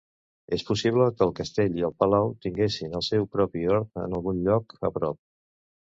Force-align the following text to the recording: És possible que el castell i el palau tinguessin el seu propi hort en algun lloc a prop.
És 0.55 0.63
possible 0.69 1.05
que 1.19 1.23
el 1.27 1.33
castell 1.41 1.77
i 1.81 1.85
el 1.91 1.95
palau 2.03 2.33
tinguessin 2.47 2.99
el 3.03 3.07
seu 3.11 3.31
propi 3.37 3.65
hort 3.75 4.05
en 4.09 4.21
algun 4.21 4.45
lloc 4.49 4.79
a 4.91 4.97
prop. 4.99 5.25